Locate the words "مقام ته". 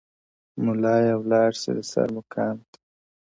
2.17-2.77